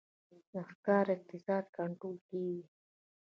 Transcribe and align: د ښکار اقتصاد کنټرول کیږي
د 0.51 0.53
ښکار 0.69 1.05
اقتصاد 1.17 1.65
کنټرول 1.77 2.17
کیږي 2.27 2.63